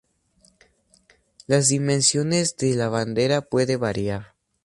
[1.45, 4.33] Las dimensiones de la bandera puede variar.